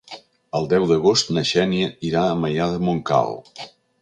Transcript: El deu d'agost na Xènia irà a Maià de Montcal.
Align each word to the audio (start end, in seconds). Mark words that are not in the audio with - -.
El 0.59 0.63
deu 0.71 0.87
d'agost 0.91 1.29
na 1.37 1.43
Xènia 1.51 1.91
irà 2.09 2.25
a 2.31 2.35
Maià 2.47 2.71
de 2.73 2.83
Montcal. 2.89 3.39